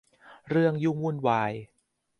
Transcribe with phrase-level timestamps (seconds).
[0.49, 1.51] เรื่องยุ่งวุ่นวาย